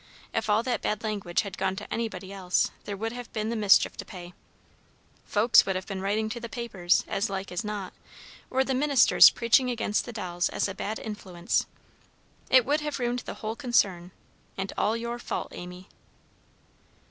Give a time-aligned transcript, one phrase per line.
[0.33, 3.55] If all that bad language had gone to anybody else, there would have been the
[3.55, 4.33] mischief to pay.
[5.25, 7.93] Folks would have been writing to the papers, as like as not,
[8.49, 11.67] or the ministers preaching against the dolls as a bad influence.
[12.49, 14.09] It would have ruined the whole concern,
[14.57, 15.87] and all your fault, Amy."